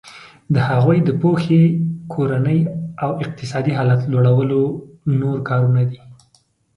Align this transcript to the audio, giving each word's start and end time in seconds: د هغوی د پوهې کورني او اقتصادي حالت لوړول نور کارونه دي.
د 0.53 0.55
هغوی 0.69 0.97
د 1.03 1.09
پوهې 1.21 1.63
کورني 2.13 2.59
او 3.03 3.11
اقتصادي 3.23 3.71
حالت 3.77 4.01
لوړول 4.11 4.51
نور 5.21 5.37
کارونه 5.49 5.81
دي. 5.89 6.01